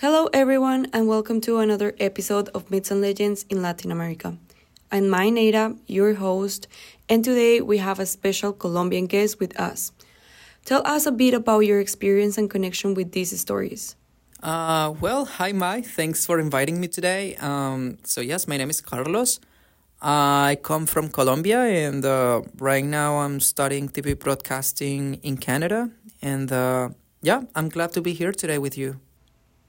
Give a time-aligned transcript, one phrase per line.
[0.00, 4.36] Hello, everyone, and welcome to another episode of Myths and Legends in Latin America.
[4.92, 6.68] I'm Mai Neira, your host,
[7.08, 9.90] and today we have a special Colombian guest with us.
[10.64, 13.96] Tell us a bit about your experience and connection with these stories.
[14.40, 15.82] Uh, well, hi, Mai.
[15.82, 17.34] Thanks for inviting me today.
[17.40, 19.40] Um, so, yes, my name is Carlos.
[20.00, 25.90] I come from Colombia, and uh, right now I'm studying TV broadcasting in Canada.
[26.22, 26.90] And uh,
[27.20, 29.00] yeah, I'm glad to be here today with you.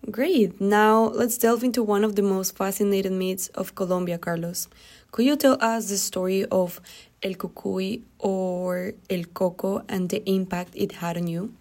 [0.05, 0.62] Great.
[0.62, 4.67] Now let's delve into one of the most fascinating myths of Colombia, Carlos.
[5.12, 6.80] Could you tell us the story of
[7.22, 11.53] El Cucuy or El Coco and the impact it had on you?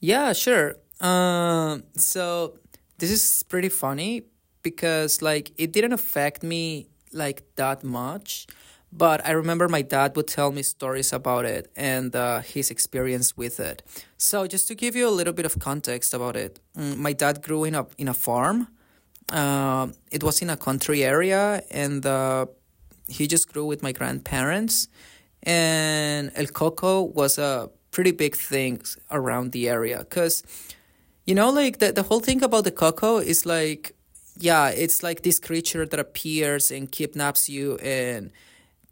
[0.00, 0.76] Yeah, sure.
[1.00, 2.54] Uh, so
[2.98, 4.22] this is pretty funny
[4.62, 8.46] because like it didn't affect me like that much
[8.96, 13.36] but I remember my dad would tell me stories about it and uh, his experience
[13.36, 13.82] with it.
[14.16, 17.42] So just to give you a little bit of context about it, mm, my dad
[17.42, 18.68] grew in a in a farm.
[19.32, 22.46] Uh, it was in a country area, and uh,
[23.08, 24.88] he just grew with my grandparents.
[25.42, 30.42] And El Coco was a pretty big thing around the area because,
[31.26, 33.92] you know, like the the whole thing about the coco is like,
[34.38, 38.30] yeah, it's like this creature that appears and kidnaps you and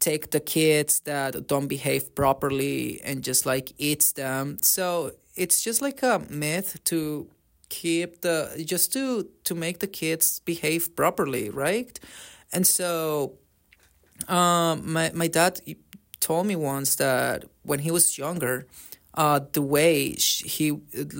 [0.03, 4.57] take the kids that don't behave properly and just like eats them.
[4.61, 7.27] So it's just like a myth to
[7.69, 11.97] keep the just to to make the kids behave properly, right?
[12.51, 13.37] And so
[14.27, 15.61] um my my dad
[16.19, 18.67] told me once that when he was younger,
[19.13, 20.15] uh the way
[20.55, 20.65] he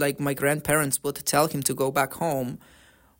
[0.06, 2.59] like my grandparents would tell him to go back home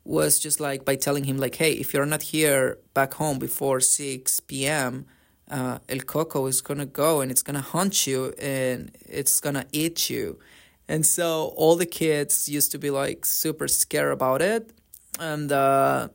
[0.04, 3.80] was just like by telling him like hey if you're not here back home before
[3.80, 5.06] 6 p.m
[5.50, 10.10] uh, El Coco is gonna go and it's gonna hunt you and it's gonna eat
[10.10, 10.38] you.
[10.88, 14.70] And so all the kids used to be like super scared about it.
[15.18, 16.08] And uh,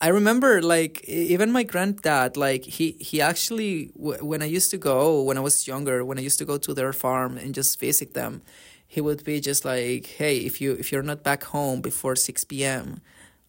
[0.00, 5.22] I remember like even my granddad, like he, he actually, when I used to go,
[5.22, 8.14] when I was younger, when I used to go to their farm and just visit
[8.14, 8.42] them,
[8.86, 12.44] he would be just like, hey, if you if you're not back home before 6
[12.44, 13.02] p.m.,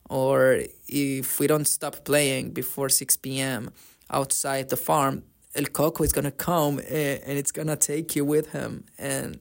[0.10, 3.72] or if we don't stop playing before 6 p.m.,
[4.10, 5.24] outside the farm,
[5.56, 8.86] El Coco is gonna come and, and it's gonna take you with him.
[8.98, 9.40] And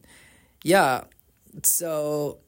[0.63, 1.05] yeah,
[1.63, 2.39] so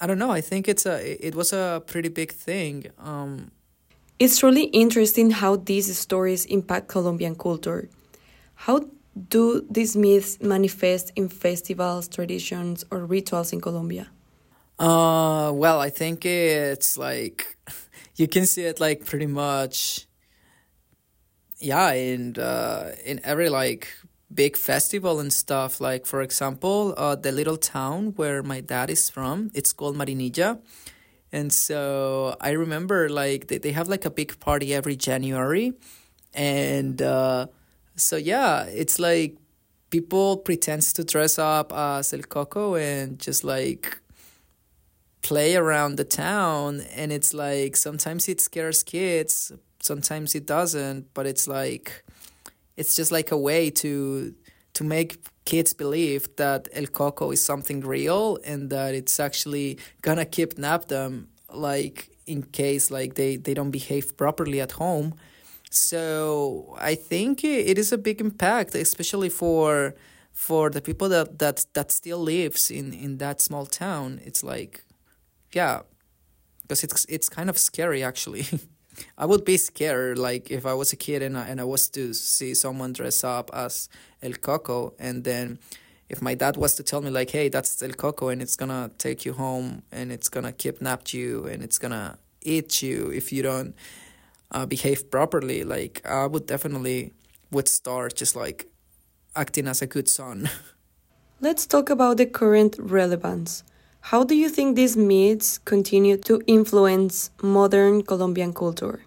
[0.00, 0.30] I don't know.
[0.30, 2.86] I think it's a it was a pretty big thing.
[2.98, 3.50] Um,
[4.18, 7.88] it's really interesting how these stories impact Colombian culture.
[8.54, 8.80] How
[9.28, 14.08] do these myths manifest in festivals, traditions, or rituals in Colombia?
[14.78, 17.56] Uh, well, I think it's like
[18.16, 20.07] you can see it like pretty much
[21.58, 23.88] yeah, and uh, in every like
[24.32, 25.80] big festival and stuff.
[25.80, 30.58] Like for example, uh, the little town where my dad is from, it's called Marinilla.
[31.32, 35.72] And so I remember like they, they have like a big party every January.
[36.34, 37.46] And uh,
[37.96, 39.36] so yeah, it's like
[39.90, 44.00] people pretends to dress up as El Coco and just like
[45.20, 49.52] play around the town and it's like sometimes it scares kids
[49.90, 51.86] sometimes it doesn't but it's like
[52.80, 54.34] it's just like a way to
[54.78, 55.10] to make
[55.44, 61.28] kids believe that el coco is something real and that it's actually gonna kidnap them
[61.68, 65.14] like in case like they they don't behave properly at home.
[65.70, 69.94] So i think it is a big impact especially for
[70.32, 74.20] for the people that that that still lives in in that small town.
[74.28, 74.84] It's like
[75.58, 75.80] yeah
[76.62, 78.44] because it's it's kind of scary actually
[79.16, 81.88] I would be scared, like if I was a kid and I, and I was
[81.90, 83.88] to see someone dress up as
[84.22, 85.58] El Coco, and then
[86.08, 88.90] if my dad was to tell me like, "Hey, that's El Coco, and it's gonna
[88.98, 93.42] take you home, and it's gonna kidnap you, and it's gonna eat you if you
[93.42, 93.74] don't
[94.50, 97.12] uh, behave properly," like I would definitely
[97.50, 98.66] would start just like
[99.34, 100.50] acting as a good son.
[101.40, 103.62] Let's talk about the current relevance.
[104.08, 109.00] How do you think these myths continue to influence modern Colombian culture?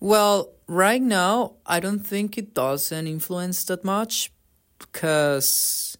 [0.00, 4.32] Well, right now, I don't think it doesn't influence that much
[4.78, 5.98] because,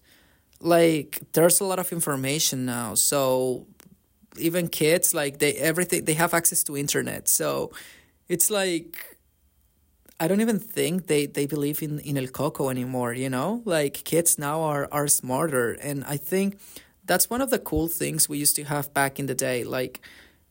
[0.59, 2.95] like, there's a lot of information now.
[2.95, 3.67] So,
[4.35, 7.27] even kids, like, they everything, they have access to internet.
[7.27, 7.71] So,
[8.27, 9.19] it's like,
[10.19, 13.61] I don't even think they, they believe in, in El Coco anymore, you know?
[13.63, 15.73] Like, kids now are, are smarter.
[15.73, 16.57] And I think
[17.09, 19.99] that's one of the cool things we used to have back in the day like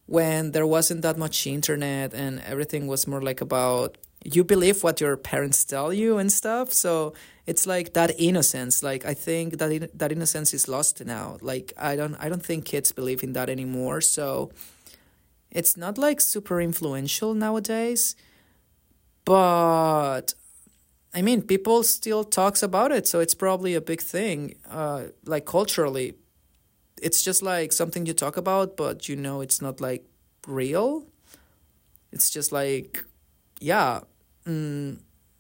[0.07, 5.01] when there wasn't that much internet and everything was more like about you believe what
[5.01, 6.73] your parents tell you and stuff.
[6.73, 7.15] So
[7.47, 11.39] it's like that innocence like i think that that innocence is lost now.
[11.41, 14.01] Like i don't i don't think kids believe in that anymore.
[14.01, 14.51] So
[15.51, 18.17] it's not like super influential nowadays,
[19.25, 20.35] but
[21.15, 24.57] I mean, people still talks about it, so it's probably a big thing.
[24.71, 26.15] Uh, like culturally,
[27.03, 30.05] it's just like something you talk about, but you know it's not like
[30.47, 31.07] real.
[32.13, 33.05] It's just like,
[33.61, 34.01] yeah,
[34.47, 34.99] mm,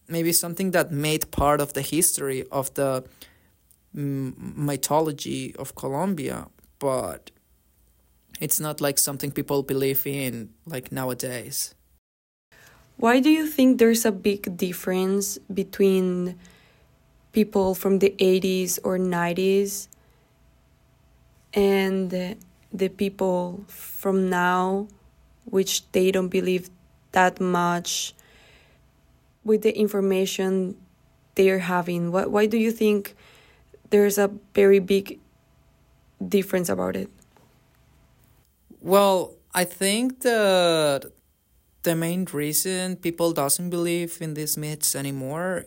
[0.08, 3.04] maybe something that made part of the history of the
[3.94, 7.30] mm, mythology of Colombia, but
[8.40, 11.74] it's not like something people believe in like nowadays.
[12.96, 16.36] Why do you think there's a big difference between
[17.32, 19.88] people from the 80s or 90s
[21.58, 22.36] and
[22.72, 24.86] the people from now,
[25.44, 26.70] which they don't believe
[27.10, 28.14] that much
[29.42, 30.76] with the information
[31.34, 32.12] they're having?
[32.12, 33.16] Why, why do you think
[33.90, 35.18] there's a very big
[36.22, 37.10] difference about it?
[38.80, 41.10] Well, I think that
[41.82, 45.66] the main reason people doesn't believe in these myths anymore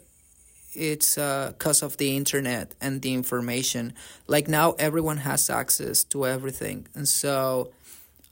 [0.74, 3.94] it's because uh, of the internet and the information.
[4.28, 6.88] Like now everyone has access to everything.
[6.96, 7.72] And so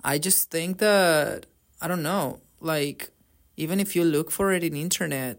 [0.01, 1.45] i just think that
[1.81, 3.09] i don't know like
[3.57, 5.38] even if you look for it in internet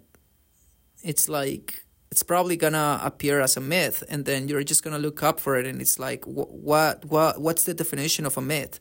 [1.02, 5.23] it's like it's probably gonna appear as a myth and then you're just gonna look
[5.23, 8.81] up for it and it's like what what what's the definition of a myth?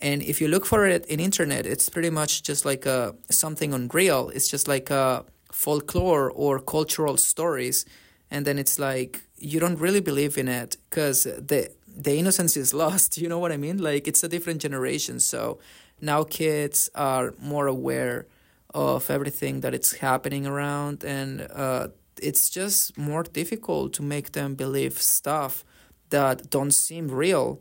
[0.00, 3.74] And if you look for it in internet, it's pretty much just like a, something
[3.74, 4.28] unreal.
[4.28, 7.84] It's just like a folklore or cultural stories.
[8.30, 12.74] And then it's like you don't really believe in it because the the innocence is
[12.84, 13.18] lost.
[13.18, 13.78] You know what I mean?
[13.78, 15.20] Like it's a different generation.
[15.20, 15.58] So
[16.00, 18.26] now kids are more aware
[18.74, 21.88] of everything that it's happening around, and uh,
[22.20, 25.64] it's just more difficult to make them believe stuff
[26.10, 27.60] that don't seem real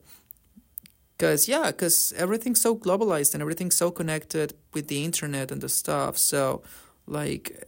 [1.18, 5.69] because yeah because everything's so globalized and everything's so connected with the internet and the
[5.69, 6.62] stuff so
[7.07, 7.63] like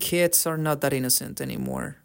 [0.00, 1.96] kids are not that innocent anymore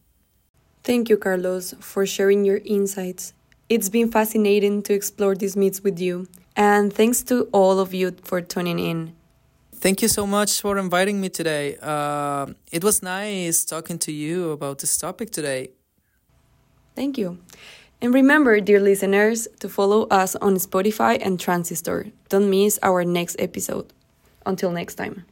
[0.83, 3.33] thank you carlos for sharing your insights
[3.69, 8.15] it's been fascinating to explore these myths with you and thanks to all of you
[8.23, 9.15] for tuning in
[9.75, 14.51] thank you so much for inviting me today uh, it was nice talking to you
[14.51, 15.69] about this topic today
[16.95, 17.37] thank you
[18.03, 22.07] and remember, dear listeners, to follow us on Spotify and Transistor.
[22.27, 23.93] Don't miss our next episode.
[24.45, 25.23] Until next time.